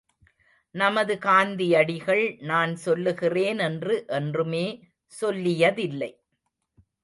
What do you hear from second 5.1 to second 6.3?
சொல்லியதில்லை.